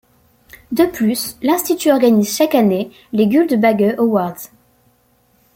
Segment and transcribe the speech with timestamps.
[0.71, 4.49] De plus, l'Institut organise chaque année les Guldbagge Awards.